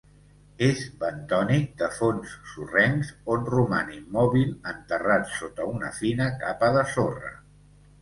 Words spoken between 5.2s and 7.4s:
sota una fina capa de sorra.